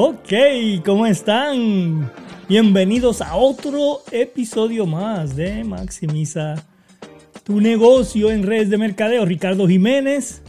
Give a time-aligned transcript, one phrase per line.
[0.00, 0.32] Ok,
[0.84, 2.08] ¿cómo están?
[2.48, 6.54] Bienvenidos a otro episodio más de Maximiza
[7.42, 9.24] tu negocio en redes de mercadeo.
[9.24, 10.40] Ricardo Jiménez,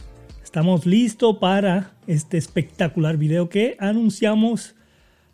[0.44, 4.76] estamos listos para este espectacular video que anunciamos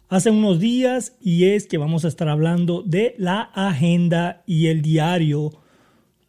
[0.09, 4.81] hace unos días y es que vamos a estar hablando de la agenda y el
[4.81, 5.61] diario.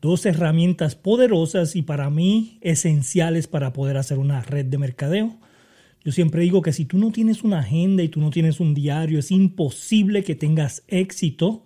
[0.01, 5.37] Dos herramientas poderosas y para mí esenciales para poder hacer una red de mercadeo.
[6.07, 8.73] Yo siempre digo que si tú no tienes una agenda y tú no tienes un
[8.73, 11.65] diario, es imposible que tengas éxito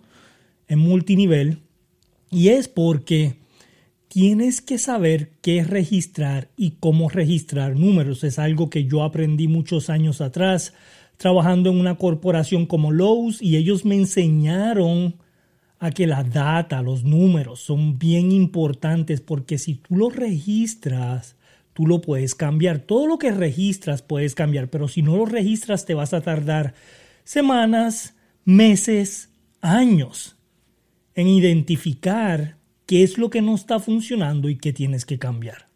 [0.66, 1.58] en multinivel.
[2.28, 3.36] Y es porque
[4.08, 8.24] tienes que saber qué registrar y cómo registrar números.
[8.24, 10.74] Es algo que yo aprendí muchos años atrás
[11.18, 15.18] trabajando en una corporación como Lowe's y ellos me enseñaron
[15.78, 21.36] a que la data, los números son bien importantes porque si tú los registras,
[21.72, 22.80] tú lo puedes cambiar.
[22.80, 26.74] Todo lo que registras puedes cambiar, pero si no lo registras te vas a tardar
[27.24, 28.14] semanas,
[28.44, 30.36] meses, años
[31.14, 32.56] en identificar
[32.86, 35.68] qué es lo que no está funcionando y qué tienes que cambiar.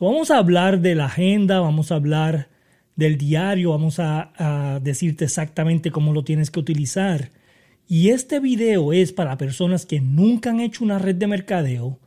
[0.00, 2.48] vamos a hablar de la agenda, vamos a hablar
[2.96, 7.30] del diario, vamos a, a decirte exactamente cómo lo tienes que utilizar.
[7.88, 12.00] Y este video es para personas que nunca han hecho una red de mercadeo,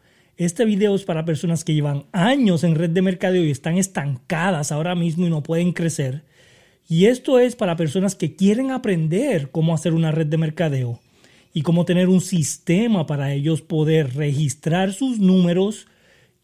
[0.45, 4.71] este video es para personas que llevan años en red de mercadeo y están estancadas
[4.71, 6.23] ahora mismo y no pueden crecer.
[6.87, 11.01] Y esto es para personas que quieren aprender cómo hacer una red de mercadeo
[11.53, 15.87] y cómo tener un sistema para ellos poder registrar sus números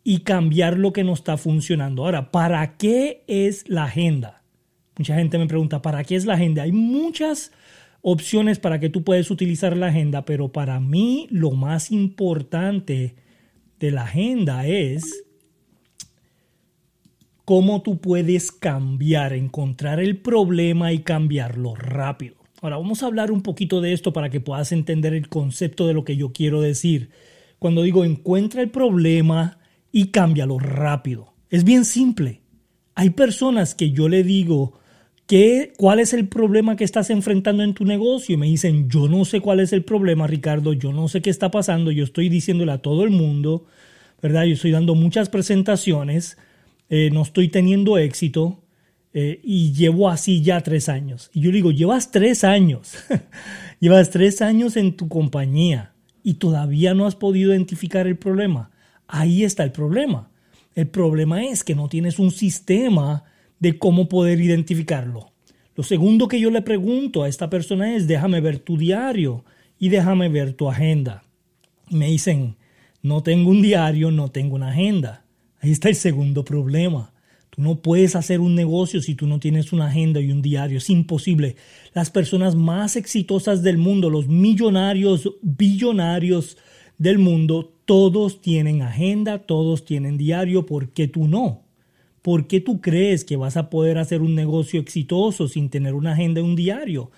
[0.03, 2.03] y cambiar lo que no está funcionando.
[2.03, 4.43] Ahora, ¿para qué es la agenda?
[4.97, 6.63] Mucha gente me pregunta, ¿para qué es la agenda?
[6.63, 7.53] Hay muchas
[8.01, 13.15] opciones para que tú puedes utilizar la agenda, pero para mí lo más importante
[13.91, 15.25] la agenda es
[17.45, 22.35] cómo tú puedes cambiar, encontrar el problema y cambiarlo rápido.
[22.61, 25.93] Ahora vamos a hablar un poquito de esto para que puedas entender el concepto de
[25.93, 27.11] lo que yo quiero decir.
[27.59, 29.59] Cuando digo encuentra el problema
[29.91, 31.33] y cámbialo rápido.
[31.49, 32.41] Es bien simple.
[32.95, 34.79] Hay personas que yo le digo,
[35.27, 38.33] ¿qué, ¿cuál es el problema que estás enfrentando en tu negocio?
[38.33, 41.29] Y me dicen, yo no sé cuál es el problema, Ricardo, yo no sé qué
[41.29, 43.65] está pasando, yo estoy diciéndole a todo el mundo
[44.25, 44.45] ¿verdad?
[44.45, 46.37] Yo estoy dando muchas presentaciones,
[46.89, 48.63] eh, no estoy teniendo éxito
[49.13, 51.29] eh, y llevo así ya tres años.
[51.31, 52.95] Y yo le digo, llevas tres años,
[53.79, 55.93] llevas tres años en tu compañía
[56.23, 58.71] y todavía no has podido identificar el problema.
[59.07, 60.31] Ahí está el problema.
[60.73, 63.25] El problema es que no tienes un sistema
[63.59, 65.31] de cómo poder identificarlo.
[65.75, 69.43] Lo segundo que yo le pregunto a esta persona es, déjame ver tu diario
[69.77, 71.23] y déjame ver tu agenda.
[71.89, 72.55] Y me dicen,
[73.01, 75.25] no tengo un diario, no tengo una agenda.
[75.59, 77.13] Ahí está el segundo problema.
[77.49, 80.77] Tú no puedes hacer un negocio si tú no tienes una agenda y un diario.
[80.77, 81.55] Es imposible.
[81.93, 86.57] Las personas más exitosas del mundo, los millonarios, billonarios
[86.97, 90.65] del mundo, todos tienen agenda, todos tienen diario.
[90.65, 91.64] ¿Por qué tú no?
[92.25, 96.13] ¿Por qué tú crees que vas a poder hacer un negocio exitoso sin tener una
[96.13, 97.11] agenda y un diario?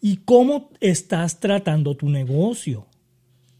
[0.00, 2.88] ¿Y cómo estás tratando tu negocio?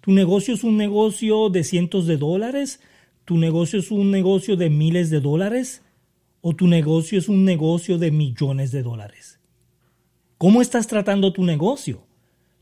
[0.01, 2.81] Tu negocio es un negocio de cientos de dólares,
[3.25, 5.83] tu negocio es un negocio de miles de dólares
[6.41, 9.39] o tu negocio es un negocio de millones de dólares.
[10.39, 12.05] ¿Cómo estás tratando tu negocio?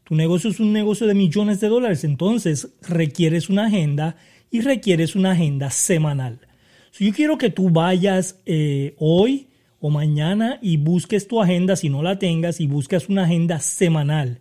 [0.04, 4.16] Tu negocio es un negocio de millones de dólares, entonces requieres una agenda
[4.50, 6.51] y requieres una agenda semanal.
[6.92, 9.48] Si yo quiero que tú vayas eh, hoy
[9.80, 14.40] o mañana y busques tu agenda, si no la tengas, y buscas una agenda semanal,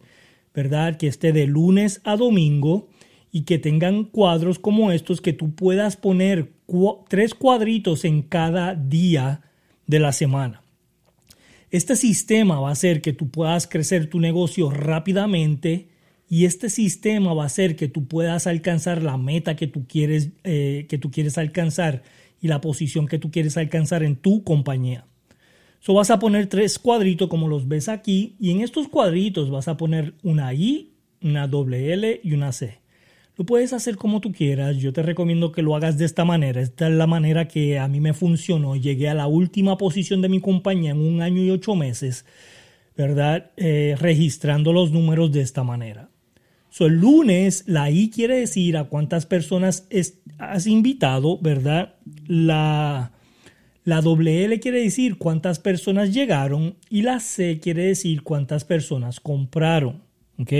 [0.53, 0.97] ¿verdad?
[0.97, 2.89] Que esté de lunes a domingo
[3.31, 6.51] y que tengan cuadros como estos que tú puedas poner
[7.07, 9.43] tres cuadritos en cada día
[9.87, 10.61] de la semana.
[11.69, 15.87] Este sistema va a hacer que tú puedas crecer tu negocio rápidamente
[16.27, 20.31] y este sistema va a hacer que tú puedas alcanzar la meta que tú quieres,
[20.43, 22.03] eh, que tú quieres alcanzar
[22.41, 25.05] y la posición que tú quieres alcanzar en tu compañía.
[25.79, 29.67] So vas a poner tres cuadritos como los ves aquí y en estos cuadritos vas
[29.67, 30.91] a poner una I,
[31.23, 32.81] una doble L y una C.
[33.35, 36.61] Lo puedes hacer como tú quieras, yo te recomiendo que lo hagas de esta manera,
[36.61, 40.29] esta es la manera que a mí me funcionó, llegué a la última posición de
[40.29, 42.25] mi compañía en un año y ocho meses,
[42.95, 43.49] ¿verdad?
[43.57, 46.10] Eh, registrando los números de esta manera.
[46.71, 49.87] So, el lunes, la I quiere decir a cuántas personas
[50.39, 51.93] has invitado, ¿verdad?
[52.25, 53.11] La,
[53.83, 54.01] la
[54.59, 60.01] quiere decir cuántas personas llegaron y la C quiere decir cuántas personas compraron,
[60.39, 60.53] ¿ok?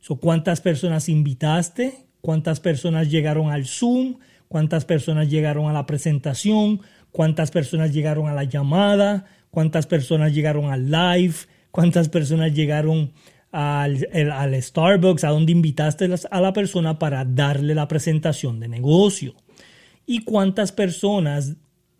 [0.00, 2.06] So, ¿Cuántas personas invitaste?
[2.20, 4.16] ¿Cuántas personas llegaron al Zoom?
[4.48, 6.80] ¿Cuántas personas llegaron a la presentación?
[7.12, 9.26] ¿Cuántas personas llegaron a la llamada?
[9.54, 11.34] cuántas personas llegaron al live,
[11.70, 13.12] cuántas personas llegaron
[13.54, 19.34] al, al Starbucks, a donde invitaste a la persona para darle la presentación de negocio.
[20.06, 21.56] Y cuántas personas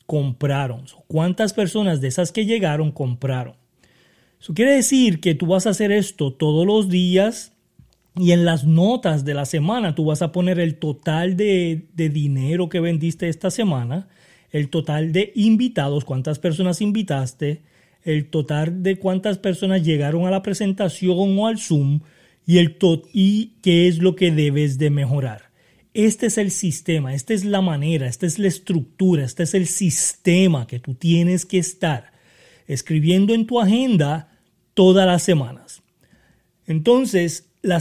[0.06, 3.54] compraron, cuántas personas de esas que llegaron compraron.
[4.40, 7.52] Eso quiere decir que tú vas a hacer esto todos los días
[8.16, 12.68] y en las notas de la semana tú vas a poner el total de, dinero
[12.68, 14.08] que vendiste esta semana,
[14.50, 17.62] el total de invitados, cuántas personas invitaste,
[18.04, 22.00] el total de cuántas personas llegaron a la presentación o al Zoom
[22.46, 22.76] y, el
[23.12, 25.50] y qué es lo que debes de mejorar.
[25.94, 29.66] Este es el sistema, esta es la manera, esta es la estructura, este es el
[29.66, 32.12] sistema que tú tienes que estar
[32.66, 34.36] escribiendo en tu agenda
[34.74, 35.82] todas las semanas.
[36.66, 37.78] Entonces, la,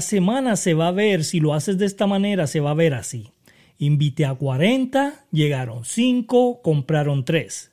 [0.00, 2.94] semana se va a ver, si lo haces de esta manera, se va a ver
[2.94, 3.30] así.
[3.78, 7.70] Invité a 40, llegaron 5, compraron 3.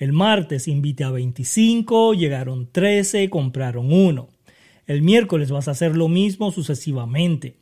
[0.00, 4.28] El martes invité a 25, llegaron 13, compraron 1.
[4.88, 7.54] El miércoles vas a hacer lo mismo sucesivamente.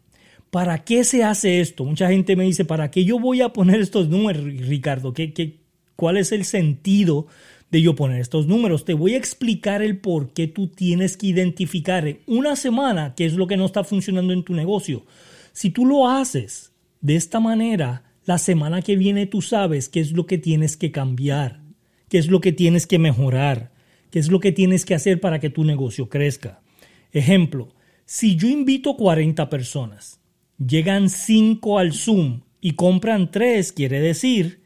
[0.50, 1.84] ¿Para qué se hace esto?
[1.84, 5.12] Mucha gente me dice, ¿para qué yo voy a poner estos números, Ricardo?
[5.12, 5.58] ¿Qué, qué,
[5.94, 7.26] cuál es el sentido
[7.70, 8.84] de yo poner estos números.
[8.84, 13.26] Te voy a explicar el por qué tú tienes que identificar en una semana qué
[13.26, 15.04] es lo que no está funcionando en tu negocio.
[15.52, 20.12] Si tú lo haces de esta manera, la semana que viene tú sabes qué es
[20.12, 21.67] lo que tienes que cambiar,
[22.08, 23.72] qué es lo que tienes que mejorar,
[24.10, 26.60] qué es lo que tienes que hacer para que tu negocio crezca.
[27.12, 27.74] Ejemplo,
[28.04, 30.20] si yo invito 40 personas,
[30.58, 34.62] llegan 5 al Zoom y compran 3, quiere decir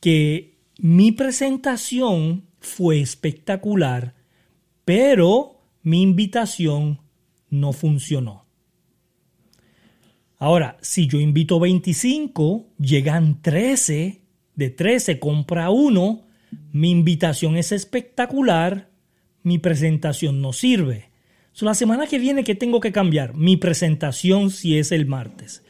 [0.00, 4.14] que mi presentación fue espectacular,
[4.84, 7.00] pero mi invitación
[7.50, 8.44] no funcionó.
[10.36, 14.20] Ahora, si yo invito 25, llegan 13,
[14.56, 16.26] de 13 compra uno,
[16.72, 18.90] mi invitación es espectacular,
[19.42, 21.10] mi presentación no sirve.
[21.60, 23.34] La semana que viene, ¿qué tengo que cambiar?
[23.34, 25.62] Mi presentación si es el martes.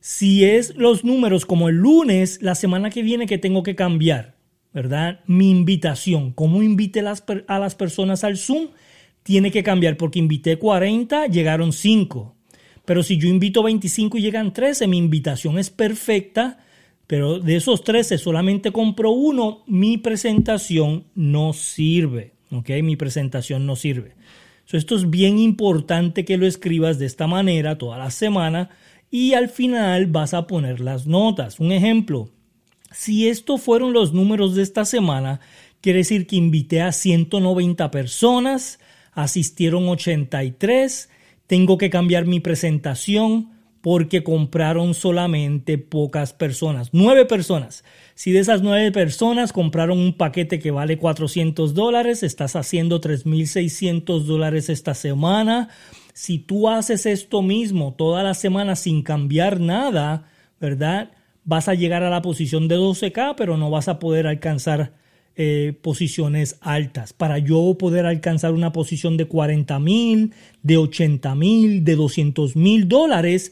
[0.00, 4.38] Si es los números como el lunes, la semana que viene, ¿qué tengo que cambiar?
[4.72, 5.20] ¿verdad?
[5.26, 8.68] Mi invitación, cómo invité a las personas al Zoom,
[9.22, 12.36] tiene que cambiar porque invité 40, llegaron 5.
[12.84, 16.64] Pero si yo invito 25 y llegan 13, mi invitación es perfecta,
[17.08, 22.34] pero de esos 13 solamente compro uno, mi presentación no sirve.
[22.52, 22.68] ¿Ok?
[22.82, 24.14] Mi presentación no sirve.
[24.70, 28.70] esto es bien importante que lo escribas de esta manera toda la semana
[29.10, 31.60] y al final vas a poner las notas.
[31.60, 32.28] Un ejemplo,
[32.92, 35.40] si estos fueron los números de esta semana,
[35.80, 38.80] quiere decir que invité a 190 personas,
[39.12, 41.08] asistieron 83,
[41.46, 43.57] tengo que cambiar mi presentación
[43.88, 47.84] porque compraron solamente pocas personas, nueve personas.
[48.14, 54.24] Si de esas nueve personas compraron un paquete que vale 400 dólares, estás haciendo 3.600
[54.24, 55.70] dólares esta semana.
[56.12, 60.28] Si tú haces esto mismo toda la semana sin cambiar nada,
[60.60, 61.10] ¿verdad?
[61.44, 64.92] vas a llegar a la posición de 12K, pero no vas a poder alcanzar
[65.34, 67.14] eh, posiciones altas.
[67.14, 72.86] Para yo poder alcanzar una posición de 40 mil, de 80 mil, de 200 mil
[72.86, 73.50] dólares,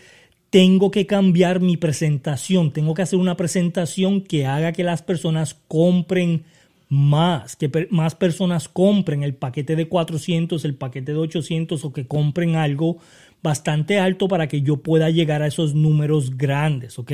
[0.51, 2.73] tengo que cambiar mi presentación.
[2.73, 6.45] Tengo que hacer una presentación que haga que las personas compren
[6.89, 12.07] más, que más personas compren el paquete de 400, el paquete de 800 o que
[12.07, 12.99] compren algo
[13.43, 17.13] bastante alto para que yo pueda llegar a esos números grandes, ¿ok?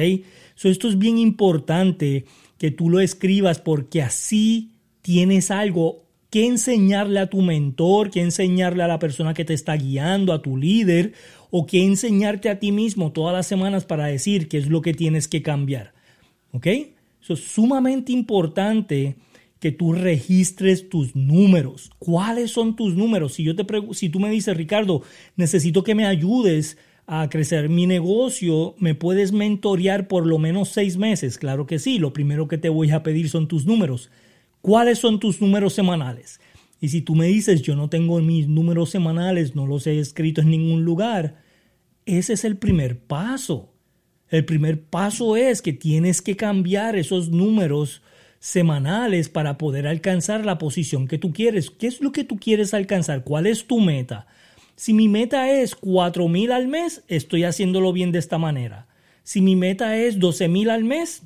[0.62, 2.24] esto es bien importante
[2.56, 4.70] que tú lo escribas porque así
[5.02, 9.76] tienes algo que enseñarle a tu mentor, que enseñarle a la persona que te está
[9.76, 11.12] guiando, a tu líder,
[11.54, 14.94] o que enseñarte a ti mismo todas las semanas para decir qué es lo que
[14.94, 15.92] tienes que cambiar.
[16.50, 16.66] ¿Ok?
[17.22, 19.16] Eso es sumamente importante
[19.60, 21.90] que tú registres tus números.
[21.98, 23.34] ¿Cuáles son tus números?
[23.34, 25.02] Si yo te si tú me dices, Ricardo,
[25.36, 30.96] necesito que me ayudes a crecer mi negocio, ¿me puedes mentorear por lo menos seis
[30.96, 31.36] meses?
[31.36, 31.98] Claro que sí.
[31.98, 34.10] Lo primero que te voy a pedir son tus números.
[34.62, 36.40] ¿Cuáles son tus números semanales?
[36.80, 40.40] Y si tú me dices, yo no tengo mis números semanales, no los he escrito
[40.40, 41.41] en ningún lugar,
[42.06, 43.72] ese es el primer paso.
[44.28, 48.02] El primer paso es que tienes que cambiar esos números
[48.38, 51.70] semanales para poder alcanzar la posición que tú quieres.
[51.70, 53.24] ¿Qué es lo que tú quieres alcanzar?
[53.24, 54.26] ¿Cuál es tu meta?
[54.74, 58.88] Si mi meta es 4 mil al mes, estoy haciéndolo bien de esta manera.
[59.22, 61.22] Si mi meta es 12 mil al mes,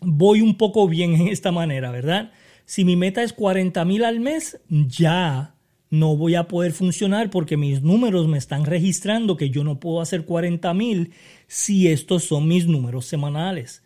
[0.00, 2.30] voy un poco bien en esta manera, ¿verdad?
[2.64, 5.55] Si mi meta es 40 mil al mes, ya
[5.90, 10.00] no voy a poder funcionar porque mis números me están registrando que yo no puedo
[10.00, 11.12] hacer 40 mil
[11.46, 13.82] si estos son mis números semanales.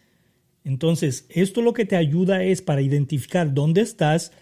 [0.65, 4.33] Entonces, esto lo que te ayuda es para identificar dónde estás,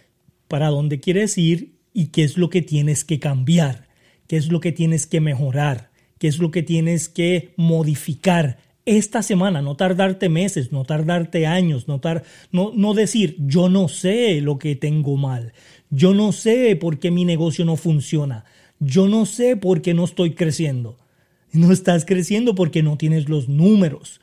[0.46, 3.88] para dónde quieres ir y qué es lo que tienes que cambiar,
[4.26, 8.58] qué es lo que tienes que mejorar, qué es lo que tienes que modificar
[8.96, 12.00] esta semana, no tardarte meses, no tardarte años, no,
[12.52, 15.52] no, no decir yo no sé lo que tengo mal,
[15.90, 18.44] yo no sé por qué mi negocio no funciona,
[18.80, 20.96] yo no sé por qué no estoy creciendo.
[21.52, 24.20] No estás creciendo porque no tienes los números.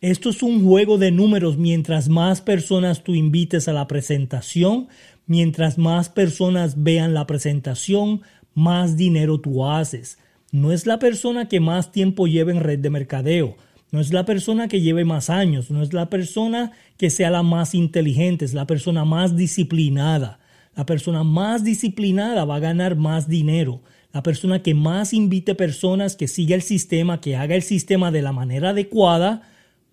[0.00, 1.58] Esto es un juego de números.
[1.58, 4.88] Mientras más personas tú invites a la presentación,
[5.26, 8.22] mientras más personas vean la presentación,
[8.54, 10.18] más dinero tú haces.
[10.52, 13.56] No es la persona que más tiempo lleva en red de mercadeo.
[13.90, 15.70] No es la persona que lleve más años.
[15.70, 18.44] No es la persona que sea la más inteligente.
[18.44, 20.40] Es la persona más disciplinada.
[20.76, 23.82] La persona más disciplinada va a ganar más dinero.
[24.12, 28.22] La persona que más invite personas, que siga el sistema, que haga el sistema de
[28.22, 29.42] la manera adecuada,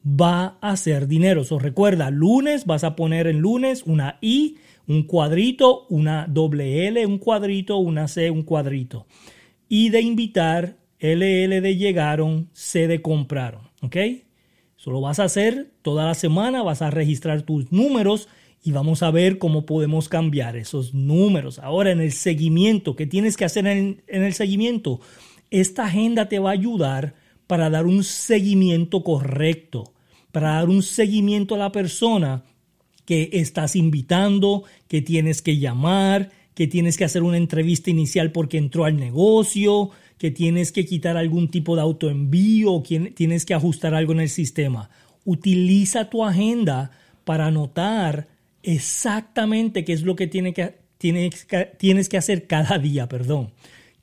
[0.06, 1.44] va a hacer dinero.
[1.44, 7.06] So, recuerda, lunes vas a poner en lunes una I, un cuadrito, una doble L,
[7.06, 9.08] un cuadrito, una C, un cuadrito.
[9.68, 13.62] I de invitar, LL de llegaron, C de compraron.
[13.86, 13.96] ¿Ok?
[13.96, 18.27] Eso lo vas a hacer toda la semana, vas a registrar tus números
[18.63, 21.60] y vamos a ver cómo podemos cambiar esos números.
[21.60, 25.00] Ahora en el seguimiento, ¿qué tienes que hacer en, en el seguimiento?
[25.50, 27.15] Esta agenda te va a ayudar
[27.48, 29.96] para dar un seguimiento correcto
[30.36, 32.44] para dar un seguimiento a la persona
[33.06, 38.58] que estás invitando, que tienes que llamar, que tienes que hacer una entrevista inicial porque
[38.58, 43.94] entró al negocio, que tienes que quitar algún tipo de autoenvío, que tienes que ajustar
[43.94, 44.90] algo en el sistema.
[45.26, 46.92] Utiliza tu agenda
[47.24, 48.28] para anotar
[48.64, 53.52] exactamente qué es lo que, tiene que, tienes, que, tienes que hacer cada día, perdón.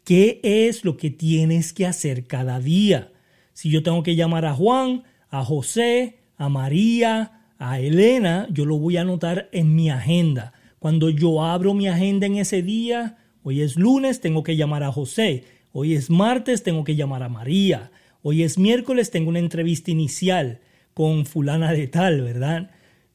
[0.05, 3.13] ¿Qué es lo que tienes que hacer cada día?
[3.53, 8.79] Si yo tengo que llamar a Juan, a José, a María, a Elena, yo lo
[8.79, 10.53] voy a anotar en mi agenda.
[10.81, 14.91] Cuando yo abro mi agenda en ese día, hoy es lunes, tengo que llamar a
[14.91, 15.45] José.
[15.75, 17.91] Hoy es martes, tengo que llamar a María.
[18.23, 20.61] Hoy es miércoles, tengo una entrevista inicial
[20.93, 22.71] con fulana de tal, ¿verdad?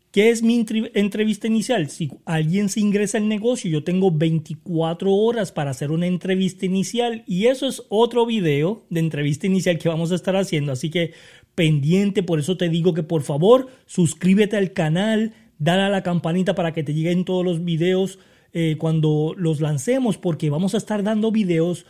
[0.09, 1.91] ¿Qué es mi entrevista inicial?
[1.91, 7.23] Si alguien se ingresa al negocio, yo tengo 24 horas para hacer una entrevista inicial
[7.27, 10.71] y eso es otro video de entrevista inicial que vamos a estar haciendo.
[10.71, 11.13] Así que
[11.53, 16.55] pendiente, por eso te digo que por favor suscríbete al canal, dale a la campanita
[16.55, 18.17] para que te lleguen todos los videos
[18.53, 21.85] eh, cuando los lancemos, porque vamos a estar dando videos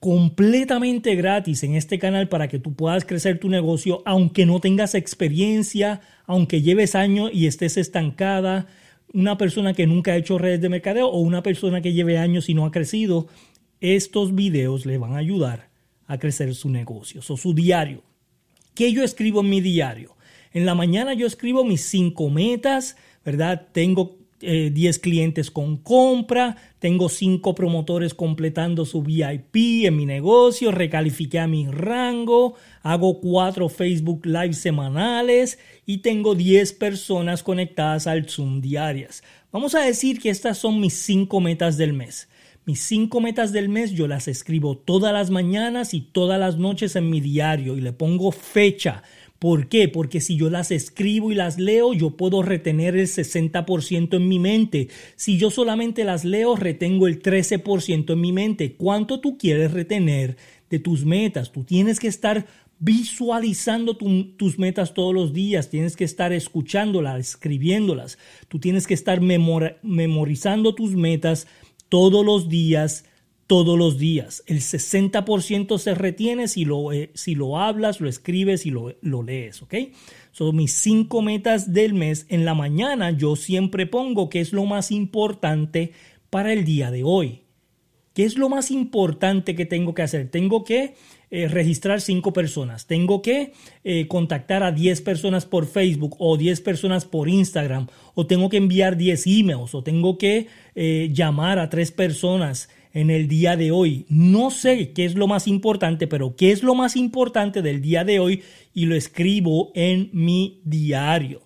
[0.00, 4.94] completamente gratis en este canal para que tú puedas crecer tu negocio aunque no tengas
[4.94, 8.66] experiencia, aunque lleves años y estés estancada,
[9.12, 12.48] una persona que nunca ha hecho redes de mercadeo o una persona que lleve años
[12.48, 13.28] y no ha crecido,
[13.80, 15.68] estos videos le van a ayudar
[16.06, 18.02] a crecer su negocio, o su diario.
[18.74, 20.16] ¿Qué yo escribo en mi diario?
[20.52, 23.68] En la mañana yo escribo mis cinco metas, ¿verdad?
[23.72, 30.72] Tengo 10 eh, clientes con compra, tengo 5 promotores completando su VIP en mi negocio,
[30.72, 38.28] recalifiqué a mi rango, hago 4 Facebook Live semanales y tengo 10 personas conectadas al
[38.28, 39.22] Zoom diarias.
[39.52, 42.28] Vamos a decir que estas son mis 5 metas del mes.
[42.66, 46.94] Mis cinco metas del mes yo las escribo todas las mañanas y todas las noches
[46.94, 49.02] en mi diario y le pongo fecha.
[49.40, 49.88] ¿Por qué?
[49.88, 54.38] Porque si yo las escribo y las leo, yo puedo retener el 60% en mi
[54.38, 54.88] mente.
[55.16, 58.74] Si yo solamente las leo, retengo el 13% en mi mente.
[58.74, 60.36] ¿Cuánto tú quieres retener
[60.68, 61.52] de tus metas?
[61.52, 62.46] Tú tienes que estar
[62.80, 68.18] visualizando tus metas todos los días, tienes que estar escuchándolas, escribiéndolas,
[68.48, 71.46] tú tienes que estar memorizando tus metas
[71.88, 73.04] todos los días,
[73.50, 74.44] todos los días.
[74.46, 79.24] El 60% se retiene si lo, eh, si lo hablas, lo escribes y lo, lo
[79.24, 79.74] lees, ¿ok?
[80.30, 82.26] Son mis cinco metas del mes.
[82.28, 85.90] En la mañana yo siempre pongo qué es lo más importante
[86.30, 87.40] para el día de hoy.
[88.14, 90.30] ¿Qué es lo más importante que tengo que hacer?
[90.30, 90.94] Tengo que
[91.32, 93.52] eh, registrar cinco personas, tengo que
[93.82, 98.58] eh, contactar a 10 personas por Facebook o 10 personas por Instagram, o tengo que
[98.58, 100.46] enviar 10 emails, o tengo que
[101.12, 104.06] llamar a tres personas en el día de hoy.
[104.08, 108.04] No sé qué es lo más importante, pero qué es lo más importante del día
[108.04, 108.42] de hoy
[108.74, 111.42] y lo escribo en mi diario.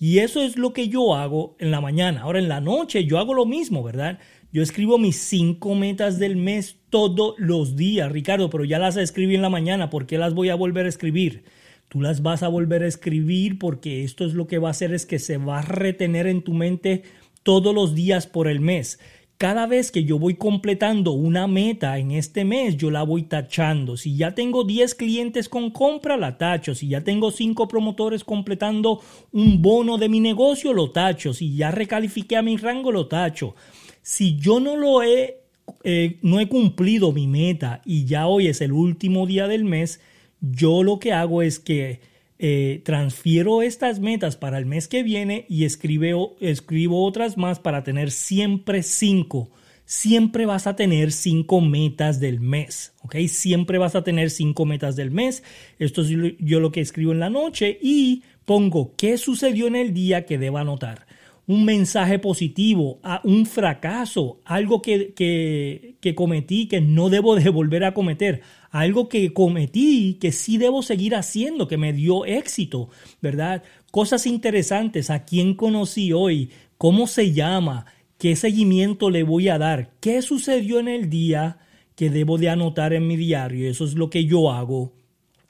[0.00, 2.22] Y eso es lo que yo hago en la mañana.
[2.22, 4.18] Ahora en la noche yo hago lo mismo, ¿verdad?
[4.52, 9.34] Yo escribo mis cinco metas del mes todos los días, Ricardo, pero ya las escribí
[9.34, 9.90] en la mañana.
[9.90, 11.44] ¿Por qué las voy a volver a escribir?
[11.88, 14.94] Tú las vas a volver a escribir porque esto es lo que va a hacer
[14.94, 17.02] es que se va a retener en tu mente
[17.42, 19.00] todos los días por el mes.
[19.38, 23.96] Cada vez que yo voy completando una meta en este mes, yo la voy tachando.
[23.96, 26.74] Si ya tengo 10 clientes con compra, la tacho.
[26.74, 31.32] Si ya tengo 5 promotores completando un bono de mi negocio, lo tacho.
[31.32, 33.54] Si ya recalifiqué a mi rango, lo tacho.
[34.02, 35.38] Si yo no lo he,
[35.84, 40.00] eh, no he cumplido mi meta y ya hoy es el último día del mes,
[40.40, 42.00] yo lo que hago es que
[42.38, 47.82] eh, transfiero estas metas para el mes que viene y escribo, escribo otras más para
[47.82, 49.50] tener siempre cinco.
[49.84, 53.16] Siempre vas a tener cinco metas del mes, ¿ok?
[53.26, 55.42] Siempre vas a tener cinco metas del mes.
[55.78, 59.94] Esto es yo lo que escribo en la noche y pongo qué sucedió en el
[59.94, 61.06] día que deba anotar
[61.48, 67.84] un mensaje positivo, a un fracaso, algo que, que, cometí que no debo de volver
[67.84, 73.62] a cometer, algo que cometí que sí debo seguir haciendo, que me dio éxito, ¿verdad?
[73.90, 77.86] Cosas interesantes, a quién conocí hoy, cómo se llama,
[78.18, 81.58] qué seguimiento le voy a dar, qué sucedió en el día
[81.94, 83.68] que debo de anotar en mi diario.
[83.68, 84.92] Eso es lo que yo hago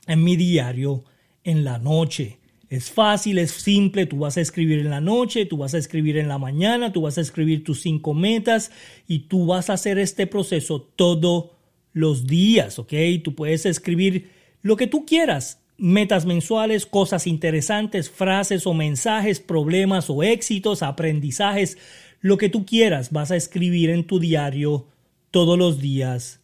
[0.07, 1.05] en mi diario
[1.45, 2.39] en la noche.
[2.71, 6.19] Es fácil, es simple, tú vas a escribir en la noche, tú vas a escribir
[6.19, 8.71] en la mañana, tú vas a escribir tus cinco metas
[9.07, 11.58] y tú vas a hacer este proceso todos
[11.93, 12.93] los días, ¿ok?
[13.23, 14.31] Tú puedes escribir
[14.63, 21.79] lo que tú quieras, metas mensuales, cosas interesantes, frases o mensajes, problemas o éxitos, aprendizajes,
[22.21, 24.89] lo que tú quieras, vas a escribir en tu diario
[25.31, 26.41] todos los días,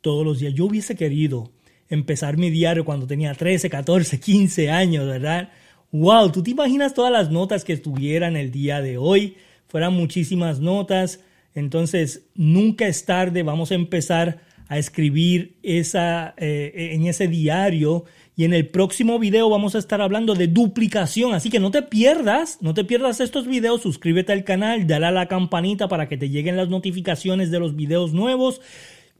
[0.00, 0.54] todos los días.
[0.54, 1.50] Yo hubiese querido
[1.88, 5.50] empezar mi diario cuando tenía 13, 14, 15 años, ¿verdad?
[5.90, 9.36] Wow, ¿tú te imaginas todas las notas que estuvieran el día de hoy?
[9.68, 11.20] Fueran muchísimas notas.
[11.54, 13.42] Entonces, nunca es tarde.
[13.42, 18.04] Vamos a empezar a escribir esa, eh, en ese diario.
[18.36, 21.34] Y en el próximo video vamos a estar hablando de duplicación.
[21.34, 23.82] Así que no te pierdas, no te pierdas estos videos.
[23.82, 27.76] Suscríbete al canal, dale a la campanita para que te lleguen las notificaciones de los
[27.76, 28.60] videos nuevos.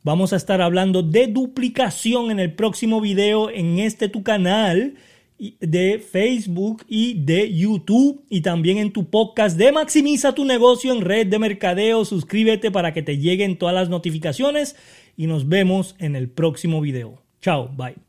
[0.02, 4.94] Vamos a estar hablando de duplicación en el próximo video en este tu canal
[5.38, 11.00] de Facebook y de YouTube y también en tu podcast de Maximiza tu negocio en
[11.00, 12.04] red de mercadeo.
[12.04, 14.76] Suscríbete para que te lleguen todas las notificaciones
[15.16, 17.22] y nos vemos en el próximo video.
[17.40, 18.05] Chao, bye.